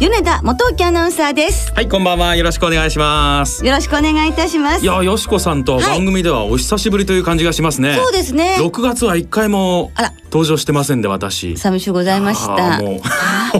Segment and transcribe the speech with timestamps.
[0.00, 1.72] 米田元木アナウンサーです。
[1.72, 2.34] はいこんばんは。
[2.34, 3.64] よろしくお願いします。
[3.64, 4.84] よろしくお願いいたします。
[4.84, 8.56] いやよしこさんと番組ではお久しぶりという感じがしますね、はい、そうですね。
[8.58, 9.92] 6月は一回も
[10.34, 11.56] 登場してませんで私。
[11.56, 12.80] 寂しゅうございました。
[12.80, 13.00] もう。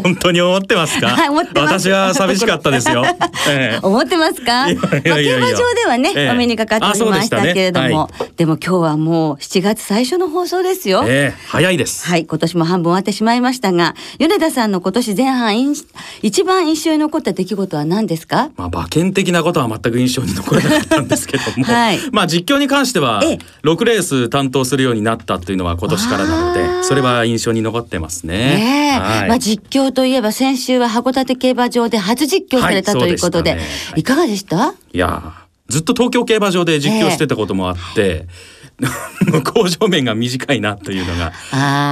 [0.02, 3.04] 本当に思ってますか、はい、思って私は寂しかったですよ、
[3.48, 4.68] ええ、思ってますか？
[4.68, 7.86] いやいやいや、まあ、競馬場ではね、ええ、お目にかかっておりましたけれども。
[7.86, 7.96] で、ね。
[7.96, 12.08] はい、でも今日はもう7月最初の放送ですよ、ええ、早いです。
[12.08, 15.74] はい今年も半分終わってしまいましたが米田さんの今年前半
[16.22, 18.50] 一番印象に残った出来事は何ですか？
[18.56, 23.22] まあ馬券的なことは全く印象に残らなかったんですけども、 はい、まあ実況に関しては
[23.62, 28.56] 6レース担当するようになったというのは今年からなのでそれは印象に残ってますね。
[28.56, 33.62] ねはい、まあ実況といえば先週は函館競馬場で初実況された、ということで、ね、
[33.96, 34.02] い。
[34.02, 34.74] かがでした？
[34.92, 35.32] いや
[35.68, 38.63] ずっと東京競馬場で実況してたこともあって、えー
[39.44, 41.32] 工場面が短いなというのが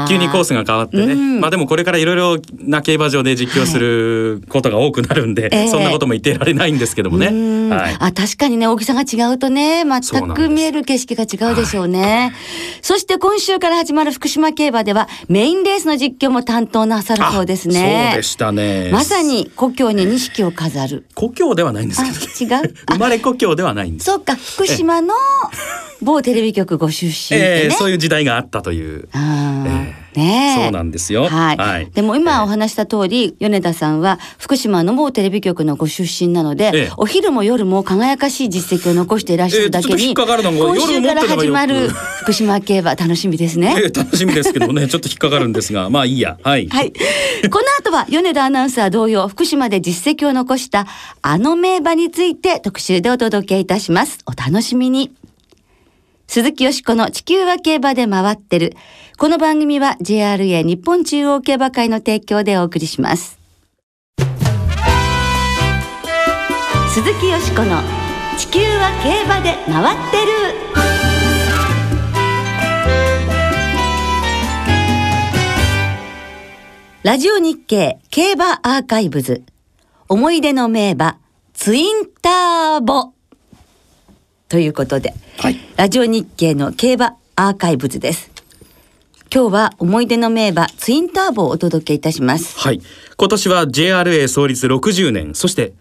[0.08, 7.26] 急にコースが変わってね、うん、まあでもこれからいろいろな競馬場で実況することが多くなるんで、はい、そんなことも言ってられないんですけどもね、
[7.74, 12.32] はい、あ確かにね大きさが違うとね全く見える景色が違うでしょうね、はい、
[12.82, 18.10] そして今週から始まる福島競馬ではメインレースの実況も担当なさるそうですね。
[18.10, 18.90] そうでしたね。
[18.92, 21.06] まさに故郷に錦を飾る。
[21.14, 22.02] 故郷ではないんです
[22.36, 22.74] けど、ね、違う？
[22.92, 24.06] 生まれ故郷ではないんです。
[24.06, 25.14] そうか福島の
[26.02, 29.08] 某テレビ局ご出身、ね、えー、そういう時代があったという。
[29.12, 31.26] あえーねそうなんですよ。
[31.26, 31.56] はい。
[31.56, 40.26] はい、でも今お話した通り、米田さんは福島の某テレビ局のご出身なので、ええ、お昼も夜も輝かしい実績を残していらっしゃるだけに、え今
[40.80, 41.88] 週から始まる
[42.22, 43.74] 福島競馬楽しみですね。
[43.84, 46.36] え楽しみですけどね、ちょっと引っかかるんですが、まあいいや。
[46.42, 46.68] はい。
[46.68, 46.92] はい。
[47.50, 50.86] この後は米田アナウンサー同様、福島で実績を残した
[51.22, 54.18] あの名馬について特集でお届けいたします。
[54.26, 55.21] お楽しみに。
[56.32, 58.74] 鈴木よしこの地球は競馬で回ってる。
[59.18, 63.38] この番組は JRA 日本中央競馬会の提供でお送りします。
[66.88, 67.82] 鈴木よしこの
[68.38, 70.32] 地球は競馬で回ってる。
[77.02, 79.44] ラジオ日経競馬アーカイブズ
[80.08, 81.18] 思い出の名馬
[81.52, 83.12] ツインターボ
[84.52, 88.30] ということで、はい、ラジオ日経の競馬アーカイブズです。
[89.34, 92.60] 今日は思い出の名馬ツインターボをお届けいたします。
[92.60, 92.82] はい。
[93.16, 95.72] 今年は JRA 創立60年、そして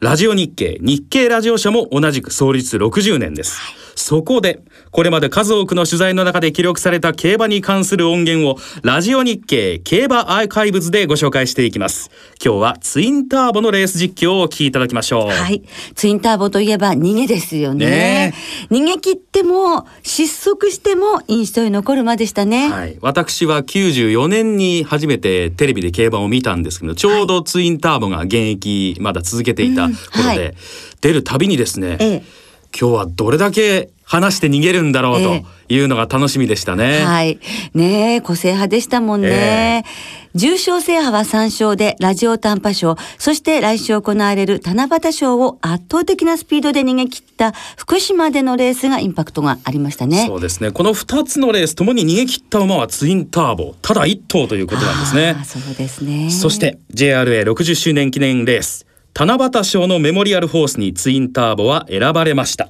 [0.00, 3.60] ラジオ日経、日経ラジオ社も同じく創立60年です。
[3.60, 4.60] はいそこで、
[4.90, 12.10] これまで数多くの取材の中で記録された競馬に関する音源を、ラジオ日経競馬アーカイブズでご紹介していきます。
[12.42, 15.28] 今日はツインターボのレース実況をお聞きいただきましょう。
[15.28, 15.62] はい。
[15.94, 17.86] ツインターボといえば逃げですよね。
[17.86, 18.34] ね
[18.70, 22.68] 逃げ切っても、失速しても印象に残る馬でしたね。
[22.68, 22.96] はい。
[23.00, 30.54] 私は94年に初めてテレビで競馬を見たんですけど、ちょうどツインターボが現役まだ続けていた頃で、はい、
[31.00, 32.46] 出るたびにですね、ええ
[32.78, 37.00] 今日はどれだけ話して逃げるんだろうというのが楽しみでしたね。
[37.00, 37.40] えー、はい。
[37.74, 39.84] ね個性派でしたもんね。
[39.84, 50.26] えー、重賞制覇は3勝でラジオ短波賞、そして来週行われる七夕賞を圧倒的なスピードで逃げ切った福島でのレースがインパクトがありましたね。
[50.28, 50.70] そうですね。
[50.70, 55.36] この2つのレースともに逃げ切った馬はツインターボ、ただ1頭ということなんですね。
[55.44, 56.30] そうですね。
[56.30, 58.86] そして JRA60 周年記念レース。
[59.18, 62.68] 七夕賞のメモリアルホースにツインターボは選ばれました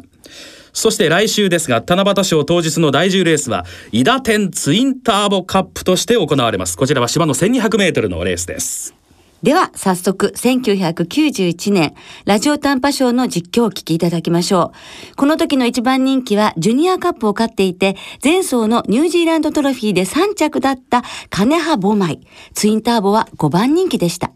[0.76, 8.95] そして来週ですが七夕賞当日の第10レースは伊田天ツインターボカップとして行われますこちらは芝の1200メートルのレースです
[9.42, 11.95] では早速1991年
[12.27, 14.72] ラジオ短波賞の実況をお聞きいただきましょ
[15.12, 15.16] う。
[15.16, 22.21] この時の一番人気はジュニアカップを勝っていて前走のニュージーランドトロフィーで3着だった金葉ボマイ。
[22.54, 24.33] ツインターボは5番人気でした。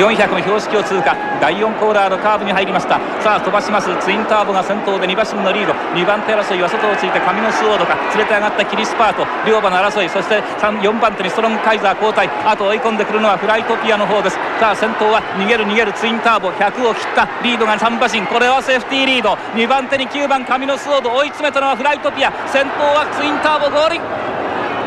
[0.00, 1.14] 400の標識を通過。
[1.40, 2.96] 第4コーナーのカーブに入りました。
[3.20, 3.88] さあ飛ばします。
[4.00, 5.72] ツインターボが先頭で2馬身のリード。
[5.92, 7.94] 2番手争いは外をついて神のスウォードか。
[8.16, 9.26] 連れて上がったキリスパート。
[9.44, 10.08] 両馬の争い。
[10.08, 12.28] そして4番手にストロングカイザー交代。
[12.46, 14.36] あと追い込んでくるのはフライトピアの方です。
[14.58, 15.92] さあ先頭は逃げる逃げる。
[15.92, 17.28] ツインターボ100を切った。
[17.44, 18.24] リードが3馬身。
[18.26, 19.34] これはセーフティーリード。
[19.52, 22.32] 2番手に9番神のスウォード追い詰めたのはフライトピア。
[22.48, 24.00] 先頭はツインターボ合輪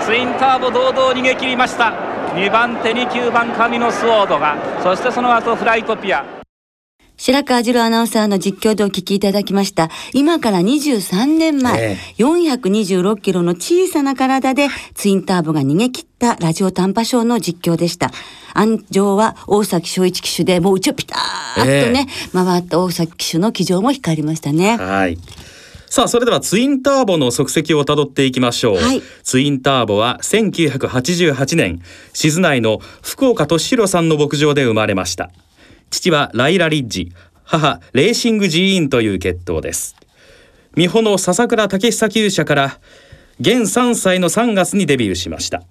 [0.01, 2.12] ツインターボ堂々逃げ切りました。
[2.35, 6.25] 2番手に9番神のスウォードがそしてその後フライトピア
[7.15, 9.89] 白川次郎アナウンサーの実況でお聞きいただきました。
[10.13, 18.11] 今から23年前、え426キロの小さな体でツインターボが逃げ切ったラジオ短波ショーの実況でした。
[18.55, 24.77] 安城は大崎昭一騎手でもう内をピターッとね、回った大崎騎手の騎乗も光りましたね。
[24.77, 25.17] はい。
[25.93, 28.77] さあ、それではツインターボの足跡をたどっていきましょう。
[28.77, 35.29] はいツインターボは1988年、静内の福岡俊弘さんの牧場で生まれました。
[35.91, 37.11] 父はライラリッジ、
[37.43, 39.95] 母レーシングジーンという血統です。
[40.73, 42.79] 美穂の笹倉武久厩舎から、
[43.39, 45.61] 現3歳の3月にデビューしました。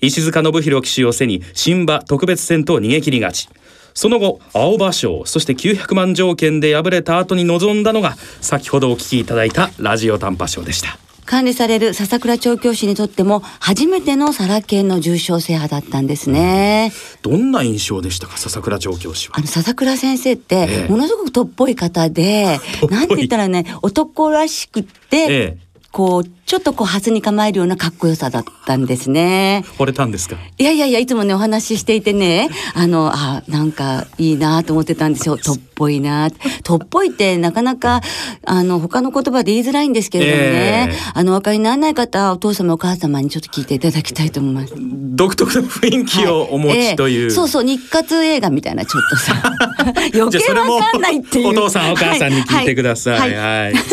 [0.00, 3.48] 石塚信弘騎手を背に新馬特別戦と逃げ切り勝ち
[3.96, 10.98] その後青葉賞そして900万条件で敗れた後に臨んだのが先ほどお聞きいただいたラジオ短波賞でした。
[11.24, 16.92] 管理される笹倉調教師にとっても初めてのサラ系の重賞制覇だったんですね。
[17.22, 19.38] どんな印象でしたか笹倉調教師は？
[19.38, 20.88] あの笹倉先生ってええ。
[20.88, 22.98] ものすごくとっぽい方で、 とっぽい。
[22.98, 25.58] なんて言ったらね男らしくって、ええ。
[25.90, 29.64] こうちょっとこうハスに構えるようなかっこよさだったんですね。
[29.78, 30.36] 惚れたんですか？
[30.58, 32.48] いやいやいやいつもねお話ししていてね。
[32.74, 35.36] あのあなんかいいなと思ってたんですよ。
[35.38, 36.30] とっぽいな。
[36.62, 38.00] とっぽいってなかなか
[38.44, 40.98] あの他の言葉で言いづらいんですけれどもね、ええ。
[41.14, 44.72] あのお分かりにならない方はお父様お母様にちょっと聞いていただきたいと思います。
[44.78, 47.30] 独特の雰囲気をお持ちという、ええ。
[47.30, 49.34] そうそう日活映画みたいなちょっとさ
[50.14, 51.48] 余計わかんないっていう。
[51.48, 53.18] お父さんお母さんに聞いてください。
[53.18, 53.34] はい。
[53.34, 53.74] はい。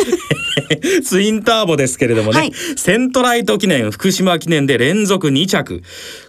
[1.04, 5.82] ツインターボですけれどもね、はいセントライト記念、福島記念で連続2着。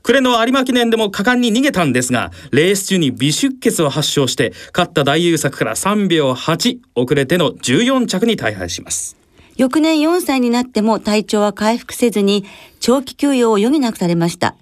[0.05, 9.17] 暮れの有馬記念でも果敢に逃げたんですが、レース中に微出血を発症して、勝った大優作から3秒8遅れての14着に大敗します。
[9.57, 12.45] 翌年4歳になっても体調は回復せずに
[12.79, 14.55] 長期休養を余儀なくされました。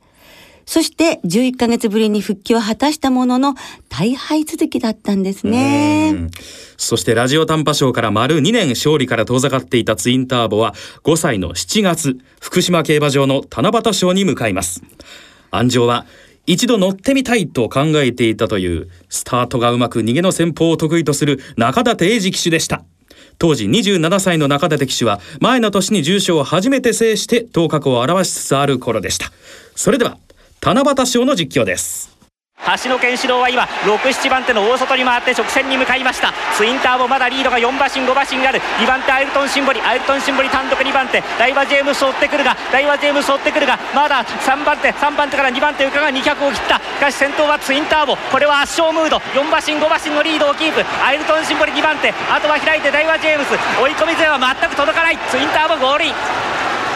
[0.67, 3.55] そして11ヶ月ぶりに復帰を果たしたものの
[3.89, 6.29] 大敗続きだったんですね。
[6.77, 10.75] そしてラジオ短波賞から丸2年勝利から遠ざかっていたツインターボは
[11.05, 14.83] 5歳の7月福島競馬場の七夕賞に向かいます。
[15.51, 16.07] 安城は
[16.47, 22.83] 一度乗ってみたいと考えていたというスタートがうまく逃げの戦法を得意とする中立英二騎手でした。
[23.39, 29.33] 当時27歳の中立騎手は前の年に重賞を初めて制して頭角を現しつつある頃でした。
[29.75, 30.19] それでは
[30.65, 32.15] 七夕賞の実況です。
[32.85, 36.33] 橋野健志郎は今67番手の大外に回って直線に向かいました。
[36.57, 38.63] ツインターボまだリードが4馬身5馬身ある。
[38.79, 41.19] 2番手アイルトンシンボリアイルトンシンボリ単独2番手。
[41.37, 46.79] ダイワジェームス追ってくるがダイワジェームス追ってくるがまだ3番手3番手から2番手浮かが200を切った。
[46.79, 48.15] しかし先頭はツインターボ。
[48.31, 49.19] これは圧勝ムード。
[49.35, 50.87] 4馬身5馬身のリードをキープ。
[51.03, 52.15] アイルトンシンボリ2番手。
[52.31, 53.51] あとは開いてダイワジェームス。
[53.83, 55.19] 追い込み勢は全く届かない。
[55.27, 56.15] ツインターボ合輪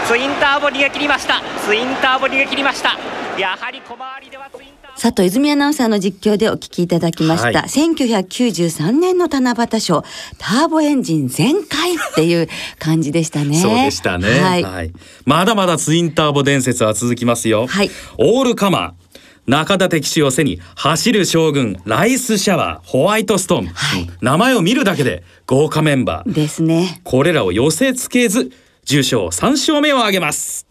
[0.07, 1.43] ツインターボ逃げ切りました。
[1.67, 2.97] ツインターボ逃げ切りました。
[3.38, 7.61] やはり小回りではツインターボ佐藤泉アナウンサーの実況でお聞きいただきました。
[7.61, 10.03] はい1993年の七夕賞、
[10.38, 12.49] ターボエンジン全開っていう
[12.79, 13.56] 感じでしたね。
[13.56, 14.41] そうでしたね。
[14.41, 14.93] はい。
[15.27, 17.67] まだまだツインターボ伝説は続きますよ。
[17.67, 19.06] はいオールカマー。
[19.47, 27.00] 中立騎手を背に走る将軍ライスシャワーホワイトストーン、はい名前を見るだけで豪華メンバーですね。
[27.05, 28.50] これらを寄せつけず
[28.85, 30.67] 重賞3勝目を挙げます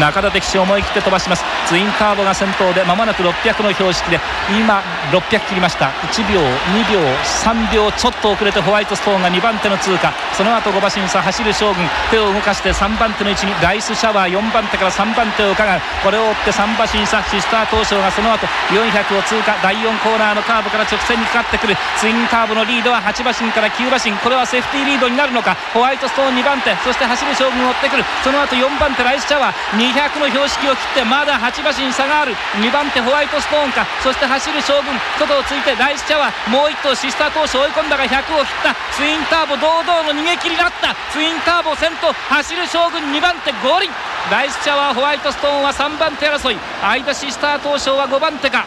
[0.00, 1.44] 中立騎手思い切って飛ばします。
[1.68, 4.20] ツインターボが先頭で間もなく600の標識で
[4.52, 5.90] 今600切りました。
[6.12, 10.12] 1秒2秒3秒ちょっと遅れてホワイトストーンが2番手の通過。
[10.36, 15.80] その後5馬身差走る将軍手を動かして3番手の位置にライスシャワー4番手から3番手を伺う。
[16.04, 19.56] これを追って3馬身差シスター東証がその後400を通過。
[19.62, 21.76] 第4コーナーのカーブから直線にかかってくる。
[21.98, 24.12] ツインターボのリードは8馬身から9馬身。
[24.20, 25.56] これはセーフティーリードになるのか。
[25.72, 26.76] ホワイトストーン2番手。
[26.84, 28.04] そして走る将軍を追ってくる。
[28.22, 29.54] その後4番手ライスシャワー。
[29.74, 32.34] 200の標識を切ってまだ8馬身差がある。
[32.62, 33.86] 2番手ホワイトストーンか。
[34.02, 36.50] そして走る将軍外をついてライスシャワー。
[36.50, 38.74] もう1頭シスター投手追い込んだが100を切った。
[38.94, 40.94] ツインターボ堂々の逃げ切りだった。
[41.10, 43.90] ツインターボ先頭走る将軍2番手合輪
[44.30, 46.56] ライスシャワーホワイトストーンは3番手争い。
[46.82, 48.64] 間シスター投手は5番手か。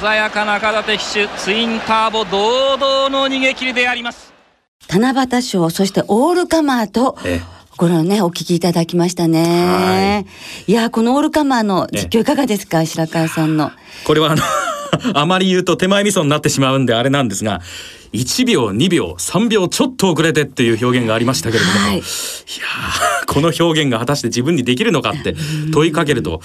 [0.00, 4.32] 鮮やかな片手騎手ツインターボ堂々の逃げ切りであります。
[4.88, 7.40] 七夕賞、そしてオールカマーと、え
[7.76, 10.26] ご覧ね、お聞きいただきましたね。
[10.68, 13.72] いや、このオールカマーの実況いかがですか、白川さんの。
[14.04, 14.42] これはあの
[15.20, 17.60] あまり言うと手前味噌になってしまうんであれなんですが
[18.14, 21.96] 1秒2秒3秒ちょっと遅れてっていう表現がありましたけれども、はい。
[21.96, 25.34] い、やーこの表現が果たして自分にできるのかって
[25.72, 26.40] 問いかけると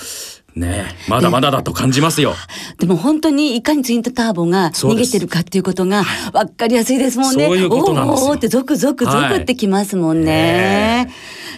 [0.56, 2.34] ねえまだまだだと感じますよ。
[2.80, 7.46] でも本当にいかにツインターボが逃げてるかっていうことが分かりやすいですもんね。
[7.46, 8.26] そういうことなんですよ。
[8.26, 11.06] おーおーってゾクゾクゾクってきますもんね。
[11.06, 11.14] ね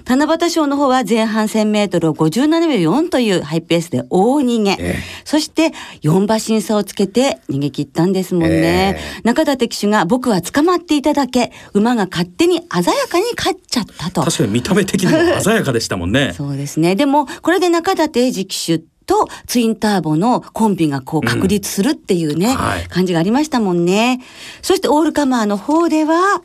[0.07, 4.71] 七夕賞の方は前半1000メートルを57秒4というハイペースで大逃げ。
[4.71, 4.95] ええ。
[5.23, 8.99] そして4馬身差をつけて逃げ切ったんですもんね。
[8.99, 14.21] え中田騎手が僕は捕まっていただけ、馬が勝手に鮮やかに勝っちゃったと。
[14.21, 16.33] 確かに見た目的にも鮮やかでしたもんね。
[16.35, 16.95] そうですね。
[16.95, 24.21] でも、これで中田英二騎手とツインターボのコンビがこう確立するっていうね、うんはい感じがありましたもんね。
[24.61, 26.41] そしてオールカマーの方では、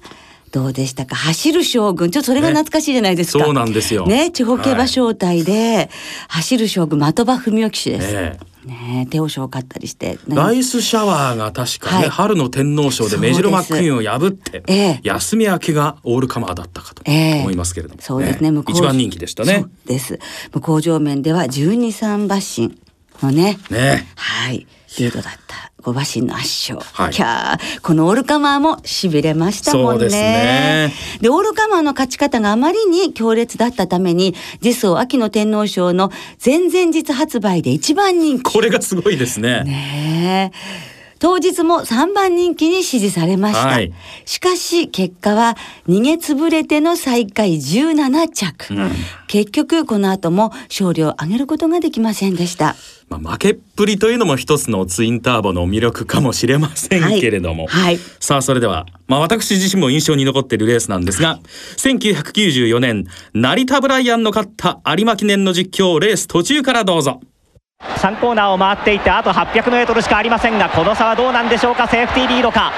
[0.53, 1.17] どうでしたか？
[1.17, 2.11] 走る将軍。
[2.11, 3.45] ちょっとそれが懐かしいじゃないですか。
[3.45, 5.91] そうなんですよね、地方競馬招待で、
[6.29, 8.07] 走る将軍、的場文雄騎手です。
[8.13, 10.19] えね手を賞を買ったりして。
[10.27, 12.09] ねライスシャワーが確かね、はい。
[12.09, 15.01] 春の天皇賞でメジロマックイーンを破って、ええ。
[15.03, 17.41] 休み明けがオールカマーだったかとええ。
[17.41, 19.65] 思いますけれども、そうですね、向こう一番人気でしたね。
[19.87, 20.19] です。
[20.53, 22.79] 向こう上面では12、3馬身
[23.23, 24.07] のね、ね。
[24.17, 24.67] はい、
[24.99, 26.81] リードだった5馬身の圧勝。
[26.81, 30.05] はいいやーこのオールカマーも痺れましたもんね。
[30.05, 36.11] ですねで、オールカマーの勝ち方があまりに強烈だったために、次走秋の天皇賞の
[36.45, 38.53] 前々日発売で一番人気。
[38.53, 39.63] これがすごいですね。
[39.65, 40.96] ねえ。
[41.19, 43.69] 当日も3番人気に支持されました。
[43.69, 43.93] はい
[44.25, 45.57] しかし結果は
[45.89, 48.75] 逃げ潰れての最下位17着。
[49.29, 52.77] 結局この後も勝利を挙げることができませんでした。
[53.09, 61.39] まあ、負けっぷりというのも一つのツインターボの魅力かもしれませんけれども、はいはいさあそれでは、まあ、私自身も印象に残っているレースなんですが
[61.77, 67.21] 1994年成田ブライアンの勝った有馬記念の実況レース途中からどうぞ
[68.07, 71.89] 3コーナーを回っていてあと 800m しかありませんがこの差はどうなんでしょうか？
[71.89, 72.73] セーフティーリードか？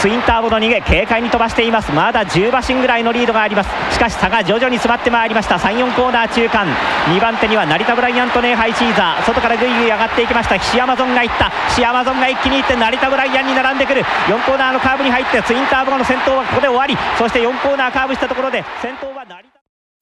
[0.00, 1.92] ツインターボの逃げ軽快に飛ばしています。
[1.92, 3.70] まだ10馬身ぐらいのリードがあります。
[3.94, 5.56] しかし差が徐々に詰まってまいりました。
[5.56, 6.66] 34コーナー中間。
[7.14, 9.24] 2番手には成田ブライアントネイハイシーザー。
[9.24, 10.58] 外からぐいぐい上がっていきました。
[10.58, 11.50] 岸アマゾンがいった。
[11.70, 14.02] 岸アマゾンが一気にいって成田ブライアンに並んでくる。
[14.02, 16.96] 4コーナーのカーブに入ってツインターボの先頭はここで終わり。
[17.16, 19.53] そして4コーナーカーブしたところで先頭は成田。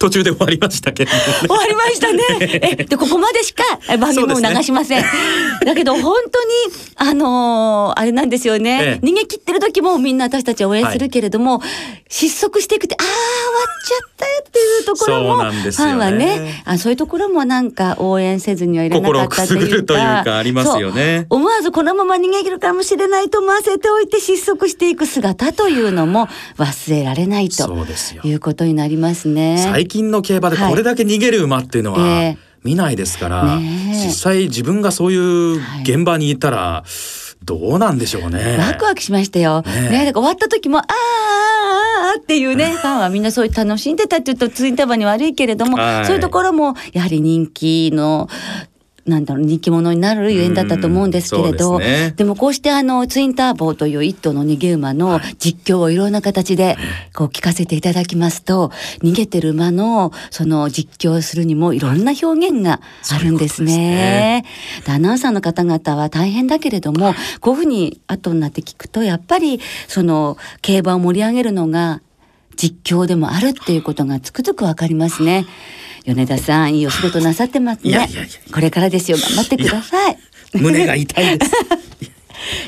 [0.02, 1.32] 途中で終わりましたけれどもね。
[1.42, 2.22] 終わりましたね。
[2.80, 5.04] え、で、ここまでしかえ番組も流しません。
[5.64, 6.54] だけど本当に、
[6.96, 9.06] あのーあれなんですよね、ええ。
[9.06, 11.62] 逃げ切ってる時もみんな私たちは応援するけれども、
[12.08, 15.60] 失速していくって、ああ、終わっちゃったよっていうところも、ね。
[15.60, 20.36] ファンはねあ、そういうところもなんか応援せずにはいられなかったというか。
[20.36, 21.26] ありますよね。
[21.30, 26.28] 思わずこのまま逃げ切るかもしれないと思わせておいて失速していく姿というのも
[26.58, 27.86] 忘れられないと
[28.24, 29.58] いうことになりますね。
[29.92, 32.38] 最近の競馬でこれだけ逃げる馬っていうのは、ええ。
[32.64, 36.84] 見ないですから、実際自分がそういう現場にいたら
[37.44, 38.56] どうなんでしょうね。
[38.56, 39.60] ワクワクしましたよ。
[39.60, 39.90] ねえ。
[39.90, 46.06] ねだから終わった時も、あーあっていうね、 ファンはみんなそういう楽しんでたって言うと、ツインターバに悪いけれども、はい。
[46.06, 48.30] そういうところも、やはり人気の、
[49.04, 52.14] なんだろう、人気者になるゆえんだったと思うんですけれうんど、ですね。
[52.16, 56.76] でもこうしてあの、ツインターボという一頭の逃げ馬の実況をいろんな形で、
[57.12, 58.70] こう聞かせていただきますと、
[59.02, 62.80] 逃げてる馬の、その実況をするにもいろんな表現が
[63.10, 64.44] あるんですね。
[64.86, 72.02] でアナウンサーの方々は大変だけれども、こういうふうに後になって聞くと、やっぱり、その、競馬を盛り上げるのが、
[72.56, 75.46] 実況でもあるっていうことがつくづくわかりますね。
[76.04, 77.90] 米田さん、いいお仕事なさってますね。
[77.90, 79.18] いやいやいやこれからですよ。
[79.18, 80.18] 頑張ってください。
[80.54, 81.52] 胸が痛いです。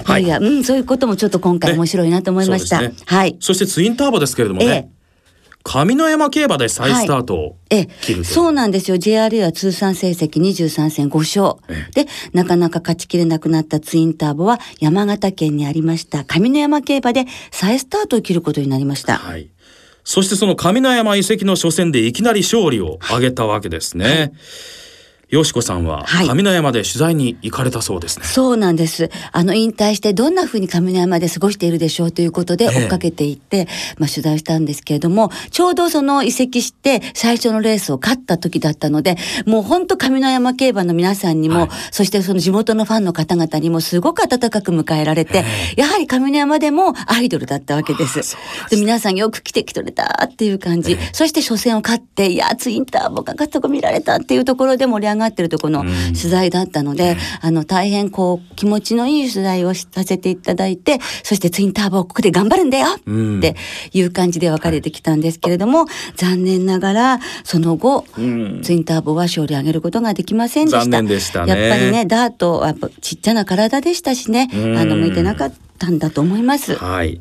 [0.09, 2.81] いやいや、うん、そういうこともちょっと今回面白いなと思いました。
[2.81, 3.37] ねはい。
[3.41, 4.91] そしてツインターボですけれどもえね、
[5.65, 8.99] 上野山競馬で再スタートをええ切るという、そうなんですよ。
[8.99, 11.57] JRA は通算成績23戦5勝。
[11.95, 19.17] で、なかなか勝ちきれなくなったツインターボは山形県にありました上野山競馬で再スタートを切ることになりました。
[19.17, 19.51] はい。
[20.05, 24.33] そしてその上野山遺跡の初戦でいきなり勝利を挙げたわけですね。
[25.29, 28.25] よしこさんははい上野山で取材に行かれたそうですね。
[28.25, 29.11] そうなんです。
[29.33, 33.67] あの、引退してどんな風に上野山で過ごしているでしょうということでええ追っかけていって、
[33.99, 39.17] まあ取材したんですけれども、ちょうどその移籍して最初のレースを勝った時だったので、
[39.47, 45.45] もう本当上野山競馬の皆さんにも、はいそしてその地元のファンの方々にもすごく温かく迎えられて、
[45.77, 48.37] やはり上野山でもアイドルだったわけです。
[48.71, 50.97] で皆さんよく来てきてくれたっていう感じ。
[51.13, 63.39] そして初戦を勝って、いや、ツインターボが勝ったとこ見られたっていうところで盛り上がってるところの取材だったので、あの、大変こう、気持ちのいい取材をさせていただいて、そしてツインターボここで頑張るんだようん。
[63.39, 63.57] って
[63.93, 68.63] いう感じで別れてきたんですけれども、残念ながら、その後、ん。
[68.63, 70.81] ツインターボは勝利上げることができませんでした。
[70.81, 71.53] 残念でしたね。
[71.53, 74.79] やっぱりね、ダートはやっぱちっちゃな体でしたしね、うん。
[74.79, 76.75] あの、向いてなかったんだと思います。
[76.75, 77.21] はい。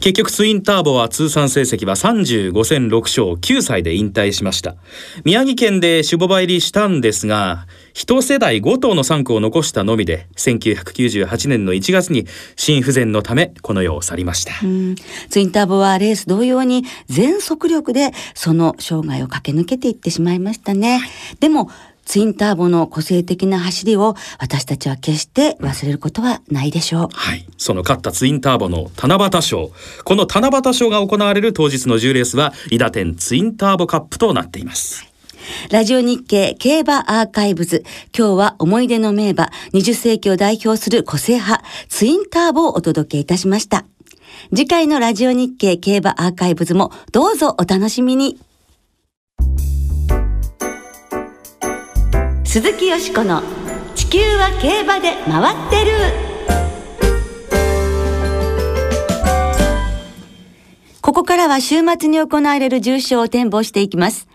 [0.00, 4.76] 結局ツインターボは通算成績は35戦6勝9歳で引退しました。
[5.24, 12.26] 宮城県で守護場入りしたんですが一世代5頭の3区を残したのみで1998年の1月に
[12.56, 14.94] 心不全のためこの世を去りました、うん。
[15.28, 21.02] ツインターボはレース同様に全速力でその生涯を駆け抜けていってしまいましたね。
[21.40, 21.70] でも
[22.10, 27.08] ツインターボの個性的な走りを私たちは決して忘れることはないでしょう。
[27.12, 29.70] はい、その勝ったツインターボの七夕賞
[30.02, 35.06] この七夕賞が行われる当日の10レースは伊田店ツインターボカップとなっています
[35.70, 37.84] ラジオ日経競馬アーカイブズ。
[38.16, 43.84] 今日は思い出の名馬、20世紀を代表する個性派、ツインターボをお届けいたしました。
[44.50, 48.40] 次回のラジオ日経競馬アーカイブズもどうぞお楽しみに。
[52.50, 53.44] 鈴木よしこの
[53.94, 55.92] 地球は競馬で回ってる。
[61.00, 64.26] ここからは週末に行われる重賞を展望していきます。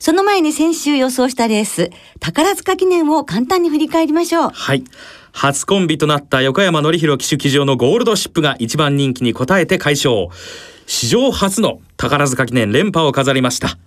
[0.00, 4.50] その前に先週予想したレース、宝塚記念を簡単に振り返りましょう。
[4.52, 4.82] はい
[5.30, 10.30] 初コンビとなった横山典弘騎手騎乗のゴールドシップが一番人気に応えて快勝
[10.88, 13.78] 史上初の宝塚記念連覇を飾りました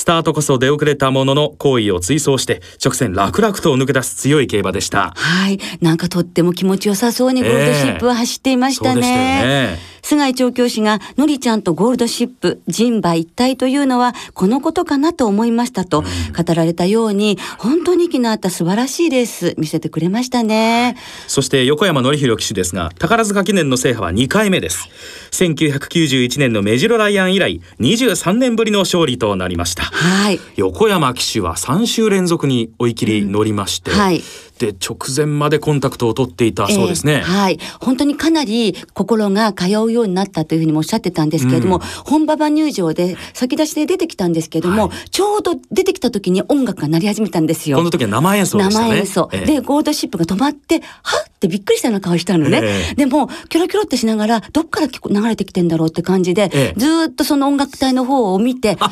[0.00, 5.58] スタートこそ出遅れたものの行為を追走して直線楽々と抜け出す強い競馬でしたはい。
[5.82, 8.96] なんかとっても気持ちよさそうにゴールドシップは走っていましたね。
[8.96, 9.42] そうでしたよ
[9.72, 20.96] ね菅井調教師が、のりちゃんとゴールドシップ、人馬一体というのは、このことかなと思いましたと語られたように、本当に息の合った素晴らしいレース見せてくれましたね。
[21.26, 24.88] そして横山典弘騎手ですが宝塚記念の制覇は2回目です
[25.32, 30.40] 1991年のメジロライアン以来23年ぶりの勝利となりましたはい。
[30.56, 34.22] 横山騎手は3週連続に追い切り乗りまして、はい。
[34.60, 37.58] で直前までコンタクトを取っていたそうですね、ええはい。
[37.80, 47.78] 本当にかなり心が通うようになったというふうにもおっしゃってたんですけれども、うん本馬場入場で先出しで出てきたんですけれども、ちょうど出てきた時に音楽が鳴り始めたんですよ。
[47.78, 49.30] この時は生演奏でしたね生演奏。
[49.32, 52.60] ええで、ゴールドシップが止まって、はっってびっくりしたような顔したのね。
[52.62, 52.94] ええ。
[52.94, 56.78] でも、キョロキョロってしながら、どっから流れてきてんだろうって感じで、ええ。
[56.78, 58.88] ずーっとその音楽隊の方を見て、ああ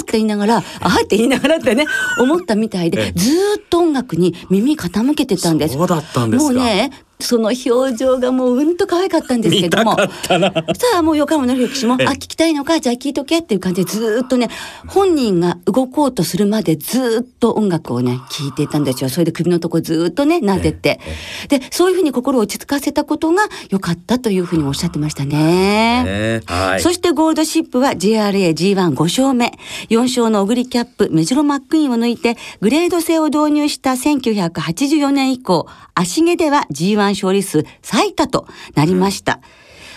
[0.00, 1.84] って言いながら、あーって言いながらってね、
[2.18, 5.74] 思ったみたいで、ええずーっと音楽に耳傾けてたんです。
[5.74, 6.52] そうだったんですか。
[6.54, 9.92] もうね、その表情がもううんと可愛かったんですけども。
[9.92, 10.62] 見たかったなさ
[10.98, 14.48] あもう横山のり騎士も、ええあ、聞きたいのか、じゃあ聞いとけっていう感じでずーっとね、
[14.86, 19.10] 本人が動こうとするまでずーっと音楽をね、聞いていたんですよ。
[19.10, 21.00] それで首のとこずーっとね、撫でて。
[21.48, 26.04] で、そういうふうに心を落ち着かせたことが良かったというふうにもおっしゃってましたね。
[26.04, 29.52] ねはいそしてゴールドシップは JRA G15 勝目。
[29.88, 39.40] 4勝のオグリキャップ、メジロマックイーンを抜いて、グレード制を導入した1984年以降、足毛では G1 勝利数最多となりました。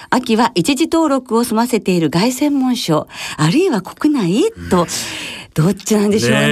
[0.09, 4.85] 秋は一時登録を済ませている外専門賞、あるいは国内と、
[5.55, 6.47] どっちなんでしょうね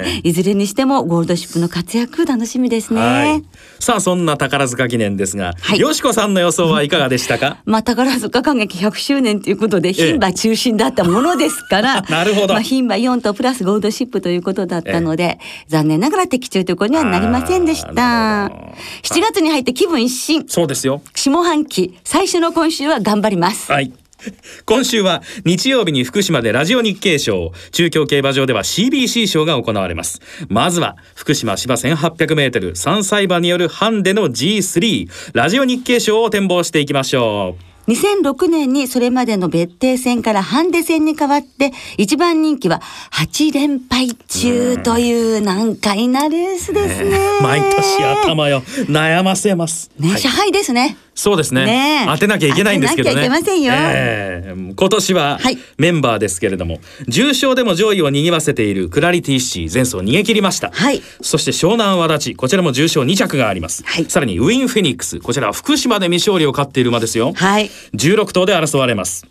[0.00, 3.00] ねいずれにしてもゴールドシップの活躍楽しみですね。
[3.00, 3.44] はい
[3.78, 7.56] さあそんな宝塚記念ですが、はいよしこさんの予想はいかがでしたか？
[7.64, 18.74] まあ、宝塚歌劇100周年ということで、牝馬中心だったものですから、 なるほどまあ、牝馬4とプラスゴールドシップということだったので、残念ながら的中ということにはなりませんでしたなるほど。
[19.16, 20.44] 7月に入って気分一新。
[20.46, 23.72] そうですよ下半期、最初の今週は頑張ります。
[23.72, 23.92] はい。
[24.66, 30.20] 今週は日曜日に福島でラジオ日経賞、中京競馬場では CBC 賞が行われます。
[30.48, 37.69] まずは福島芝1800メートル3歳馬によるハンデの G3 ラジオ日経賞を展望していきましょう。
[37.90, 42.80] 2006年にそれまでの別邸戦からハンデ戦に変わって、一番人気は
[43.12, 47.18] 8連敗中という難解なレースですね。
[47.42, 49.90] 毎年頭よ悩ませます。
[49.98, 50.96] ね、はい支配ですね。
[51.12, 53.16] そうですねねえ当てなきゃいけないんですけどね。
[53.16, 60.70] 当てなきゃいけませんよええ今年ははいメンバーですけれども、重賞でも上位を賑わせているクラリティシー前走逃げ切りました。
[60.70, 63.82] はいそして湘南和立ちこちらも重賞2着があります。
[63.84, 67.32] はいさらにウィンフェニックスこちらは福島で未勝利を勝っている馬ですよ。
[67.34, 67.70] はい。
[67.94, 69.26] 16頭で争われます。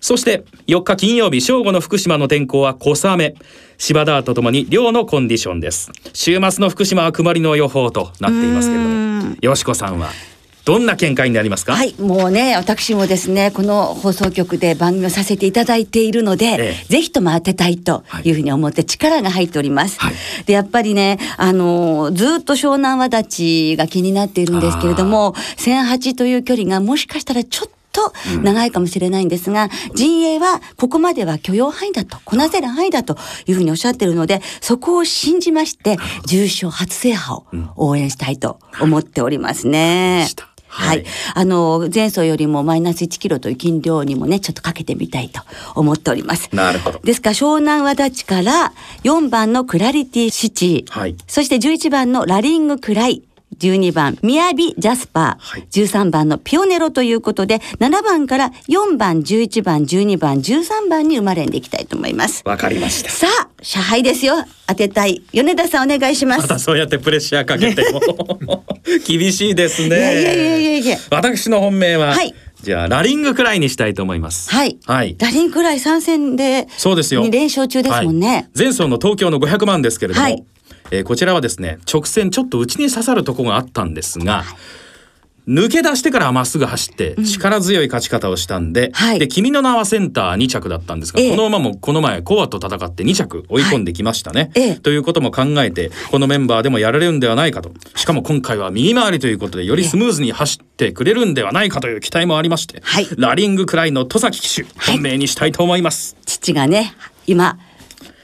[0.00, 3.34] そして4日金曜日正午の福島の天候は小雨
[3.78, 5.90] 芝ダーとともに両のコンディションです。
[6.12, 9.36] 週末の福島は曇りの予報となっていますけれども。
[9.40, 10.10] よしこさんは？
[10.64, 11.74] どんな見解になりますか？
[11.74, 16.84] はい、もうね、私もですね、この放送局で番組をさせていただいているので、ええ。
[16.88, 20.00] ぜひとも当てたいというふうに思って力が入っております。
[20.00, 20.14] はい。
[20.46, 37.44] で、やっぱりね、あの、ずっと湘南和立ちが気になっているんですけれども、1008という距離がもしかしたらちょっと長いかもしれないんですが、陣営はここまでは許容範囲だと、こなせる範囲だというふうにおっしゃってるので、そこを信じまして、重賞初制覇を
[37.76, 40.26] 応援したいと思っておりますね。
[40.74, 41.06] はい、はい。
[41.34, 45.40] あの前走よりもマイナス1キロという斤量にもねちょっとかけてみたいと
[45.74, 46.48] 思っております。
[46.52, 46.98] なるほど。
[46.98, 48.72] ですから湘南和立から
[49.04, 51.16] 4番のクラリティシティ、はい。
[51.28, 53.22] そして11番のラリングクライ。
[53.58, 62.42] 12番、みやびジャスパー、はい13番のピオネロということで、7番から4番、11番、12番、13番に生まれんでいきたいと思います。
[62.44, 64.34] わかりましたさあ、社配ですよ。
[64.66, 65.22] 当てたい。
[65.32, 66.36] 米田さんお願いしま。
[66.36, 68.64] ますたそうやってプレッシャーかけても
[69.06, 70.98] 厳しいですねいやいやいやいや。
[71.10, 74.78] 私の本命は、はいじゃあラリングくらいにしたいと思いますはい。
[74.86, 78.26] はいラリンクライ参戦で、そうですよ2連勝中ですもんね。
[78.28, 80.42] はい前走の東京の500万ですけれども、はい
[80.98, 84.44] えーこちらはですね直線ちょっと内に刺さるとこがあったんですが、
[85.46, 89.18] 抜け出してからまっすぐ走って力強い勝ち方をしたんで、はい。
[89.18, 91.30] で君の名はセンター2着だったんですが、ええ。
[91.30, 94.64] この馬もこの前コアと戦って2着追い込んできましたね、はい。
[94.64, 94.74] ええ。
[94.76, 97.70] ということも考えてこのメンバーでもやられるんではないかと。
[97.94, 103.08] しかも今回は右回りということでよりスムーズに走ってくれるんではないかという期待もありまして、はい。
[103.18, 106.16] ラリングくらいの戸崎騎手本命にしたいと思います。
[106.24, 106.94] 父がね、
[107.26, 107.58] 今、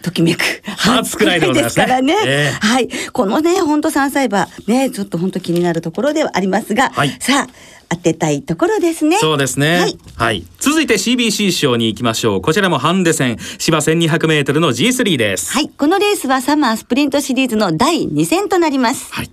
[0.03, 0.41] ときめく。
[0.77, 2.15] 初くらいでございますねからね。
[2.27, 2.89] ええはい。
[3.13, 7.53] このね、本当3歳馬、ね、ちょっと本当気になるところではありますが、はいさあ、
[7.91, 9.19] 当てたいところですね。
[9.19, 9.79] そうですね。
[10.17, 10.47] ははいい。
[10.61, 12.41] 続いて CBC 賞に行きましょう。
[12.41, 15.53] こちらもハンデ戦、芝1200メートルの G3 です。
[15.53, 15.69] はい。
[15.69, 19.13] このレースはサマースプリントシリーズの第2戦となります。
[19.13, 19.31] はい。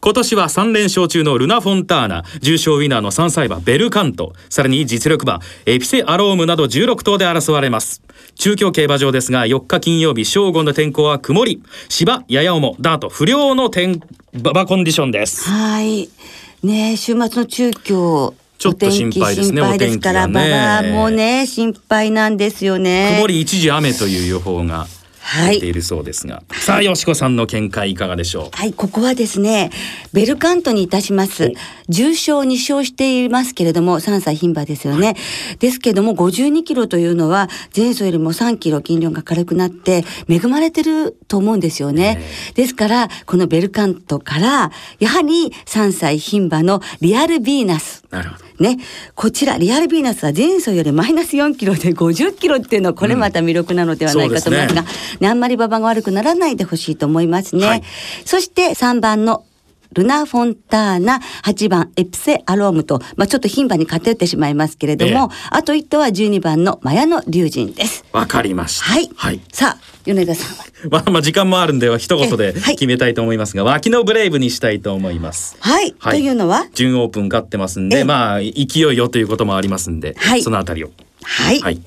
[0.00, 8.02] 今年は3連勝中のルナ・フォンターナ、重賞ウィナーの3歳馬ベルカント、さらに実力馬エピセ・アロームなど16頭で争われます。
[8.34, 14.00] 中京競馬場ですが4日金曜日正午の天候は曇り、芝、やや重、ダート不良の天
[14.32, 15.48] 馬場コンディションです。
[15.48, 16.08] はい。
[16.62, 18.34] ね週末の中京。
[18.58, 23.14] ちょっと心配ですねお天気心配ですから、お天気がねもね、心配なんですよね。
[23.16, 24.86] 曇り一時雨という予報が
[25.22, 28.48] はい出ているそうですが、さあ、よしこさんの見解いかがでしょう？
[28.52, 29.70] はい、ここはですね、
[30.12, 31.52] ベルカントにいたします。
[31.88, 35.16] 重賞2勝していますけれども、3歳牝馬ですよね。
[35.58, 42.20] ですけども、52キロというのは、前走よりも3キロ斤量が軽くなって、恵まれてると思うんですよね。
[42.54, 48.04] ですから、このベルカントから、やはり3歳牝馬のリアルヴィーナス。
[48.10, 48.49] なるほど。
[48.60, 48.76] ね、
[49.14, 54.86] こちらリアルヴィーナスは前走よりマイナス4キロで50キロっていうのはこれまた魅力なのではないかと思いますが、うん
[55.20, 57.66] ね、あんまり馬場が悪くならないでほしいと思いますね。
[57.66, 57.82] はい。
[58.26, 59.44] そして3番の
[59.92, 68.04] ルナ・フォンターナ、8番エプセ・アロームと、まあ、ちょっと牝馬に偏ってしまいますけれども、あと1頭は12番のマヤノ・龍神です。
[68.12, 68.84] わかりました。
[68.84, 69.10] はい。
[69.16, 69.40] はい。
[69.52, 70.64] さあ、米田さんは？
[70.90, 75.56] まあまあ時間もあるんでは一言でえはい決めたいと思いますが、脇のブレイブにしたいと思います。
[75.60, 75.92] はい。
[75.92, 76.66] というのは？
[76.74, 78.52] 準オープン勝ってますんえで、まあ勢
[78.92, 80.90] いよということもありますんで、はいそのあたりを。
[81.22, 81.60] はい。
[81.60, 81.80] はい。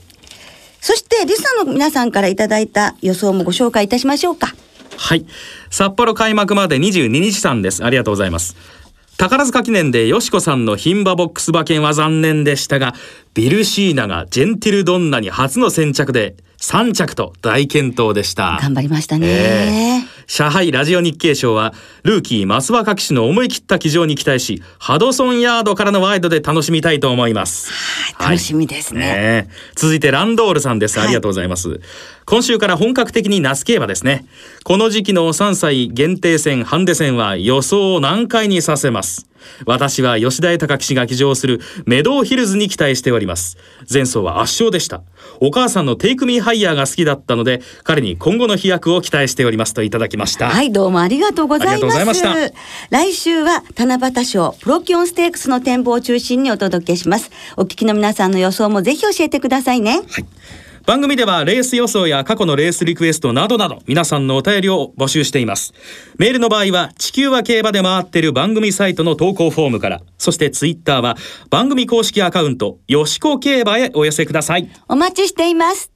[0.81, 4.53] そして、リスナーの皆さんからいただいた予想もご紹介いたしましょうか。
[4.97, 5.25] はい。
[5.69, 7.83] 札幌開幕まで22日間です。
[7.83, 8.55] ありがとうございます。
[9.17, 12.93] 宝塚記念でよしこさんの牝馬ボックス馬券は残念でしたが、
[13.33, 18.57] ビルシーナがジェンティルドンナに初の先着で3着と大健闘でした。
[18.61, 19.27] 頑張りましたね。
[19.27, 29.47] ええ上海ラジオ日経賞はルーキー増若騎手の思い切った騎乗に期待しハドソンヤードからのワイドで楽しみたいと思います、はい楽しみですね。
[29.47, 29.47] え。
[29.75, 30.99] 続いてランドールさんです。
[30.99, 31.81] ありがとうございます、
[32.25, 34.25] 今週から本格的にナス競馬ですね。
[34.63, 39.27] この時期の3歳限定戦ハンデ戦は予想を難解にさせます
[39.65, 43.57] 私は吉田豊騎手が騎乗するメドウヒルズに期待しております
[43.91, 45.03] 前走は圧勝でした
[45.39, 52.23] お母さんのテイクミーハイヤーが好きだったので彼に今後の飛躍を期待しておりますといただきましたはい、どうもありがとうございます。
[52.89, 57.31] 来週は七夕賞プロキオンステークスの展望を中心にお届けします。
[57.57, 59.97] お聞きの皆さんの予想もぜひ教えてくださいね。
[59.97, 60.25] はい。
[60.85, 65.73] 番組ではレース予想や過去のレースリクエストなどなど皆さんのお便りを募集しています。
[66.17, 71.15] メールの場合は地球は競馬で回っている番組サイトの投稿フォームから、そしてツイッターは
[71.49, 74.69] 番組公式アカウントよしこ競馬へお寄せください。
[74.89, 75.92] お待ちしています。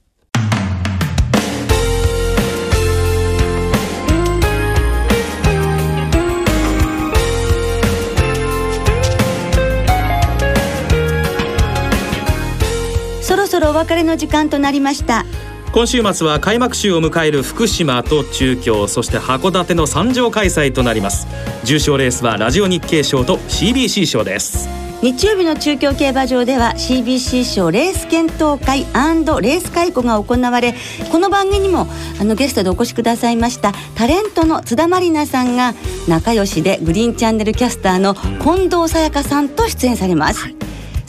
[13.58, 15.24] そろお別れの時間となりました。
[15.72, 21.26] 今週末は開幕週を迎える福島と中京そして函館の3場開催となります。
[21.64, 24.68] 重賞レースはラジオ日経賞と CBC 賞です。
[25.02, 30.74] 日曜日の中京競馬場では CBC 賞レース検討会レース会考が行われ
[31.12, 31.86] この番組にも
[32.20, 35.74] あのゲストでお越しくださいましたタレントの津田まりなさんが
[36.08, 40.48] 仲良しでグリーンチャンネルキャスターの近藤さやかさんと出演されます、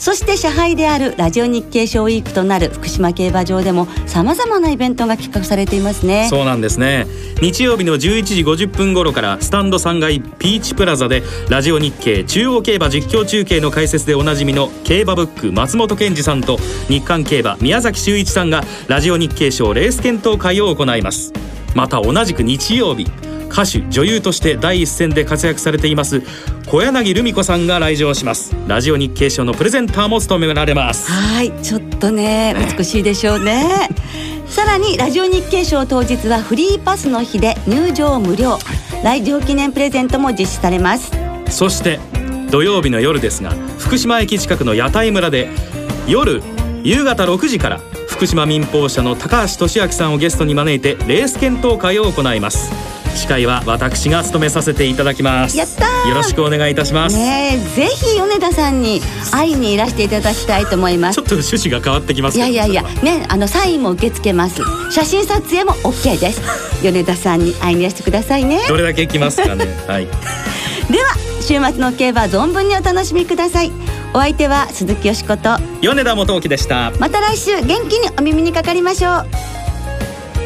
[0.00, 6.26] そして社杯であるラジオ日経賞ウィークとなる福島競馬場でもさまざまなイベントが企画されていますね。
[6.30, 7.06] そうなんですね。
[7.42, 16.56] 日曜日の11時50分頃からスタンド3階ピーチプラザでラジオ日経中央競馬実況中継の解説でおなじみの競馬ブック松本健二さんと
[16.88, 21.34] 日刊競馬宮崎修一さんがラジオ日経賞レース検討会を行います。
[21.74, 23.06] また同じく日曜日
[23.50, 26.22] 歌手女優として第一線で活躍されています
[26.70, 28.54] 小柳ルミ子さんが来場します。
[28.68, 31.10] ラジオ日経賞のプレゼンターも務められます。
[31.10, 33.88] はいちょっとね美しいでしょうね。
[34.46, 38.56] さらにラジオ日経賞当日はフリーパスの日で入場無料。
[39.02, 41.10] 来場記念プレゼントも実施されます。
[41.48, 41.98] そして
[42.52, 45.48] 土曜日の夜ですが福島駅近くの屋台村で
[46.06, 46.40] 夜
[46.84, 52.70] 夕方6時から福島民放社の高橋俊明さんをゲストに招いてレース検討会を行います
[53.14, 55.56] 司会は私が務めさせていただきます。
[55.56, 56.08] やったー。
[56.08, 61.16] よろしくお願いいたします、ねえぜひ米田さんに会いにいらしていただきたいと思います。
[61.16, 64.62] ちょっと趣旨が変わってきますいやいやいやねあのサインも受け付けます。
[64.90, 66.40] 写真撮影も OK です。
[66.82, 68.60] 米田さんに会いにいらしてくださいね。
[68.68, 69.66] どれだけ来ますかね。
[69.86, 70.06] はい。
[70.90, 73.72] では週末の競馬存分にお楽しみください。
[74.12, 75.56] お相手は鈴木よしこと。
[75.80, 76.92] 米田元樹でした。
[76.98, 79.59] また来週元気にお耳にかかりましょう